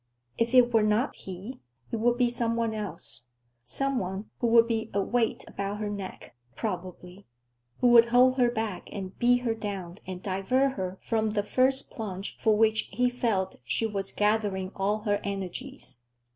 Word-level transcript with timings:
If 0.39 0.55
it 0.55 0.73
were 0.73 0.81
not 0.81 1.15
he, 1.15 1.61
it 1.91 1.97
would 1.97 2.17
be 2.17 2.27
some 2.27 2.55
one 2.55 2.73
else; 2.73 3.27
some 3.63 3.99
one 3.99 4.31
who 4.39 4.47
would 4.47 4.67
be 4.67 4.89
a 4.95 5.01
weight 5.03 5.45
about 5.47 5.77
her 5.77 5.91
neck, 5.91 6.35
probably; 6.55 7.27
who 7.81 7.89
would 7.89 8.05
hold 8.05 8.37
her 8.39 8.49
back 8.49 8.89
and 8.91 9.15
beat 9.19 9.43
her 9.43 9.53
down 9.53 9.97
and 10.07 10.19
divert 10.19 10.71
her 10.71 10.97
from 11.01 11.29
the 11.33 11.43
first 11.43 11.91
plunge 11.91 12.35
for 12.39 12.57
which 12.57 12.89
he 12.91 13.11
felt 13.11 13.57
she 13.63 13.85
was 13.85 14.11
gathering 14.11 14.71
all 14.75 15.01
her 15.01 15.19
energies. 15.23 16.07